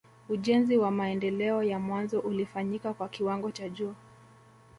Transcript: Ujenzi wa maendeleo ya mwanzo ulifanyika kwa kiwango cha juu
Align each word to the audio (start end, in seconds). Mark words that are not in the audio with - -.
Ujenzi 0.29 0.77
wa 0.77 0.91
maendeleo 0.91 1.63
ya 1.63 1.79
mwanzo 1.79 2.19
ulifanyika 2.19 2.93
kwa 2.93 3.09
kiwango 3.09 3.51
cha 3.51 3.69
juu 3.69 3.93